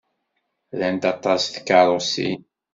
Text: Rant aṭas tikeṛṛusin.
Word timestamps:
Rant 0.77 1.03
aṭas 1.13 1.41
tikeṛṛusin. 1.53 2.39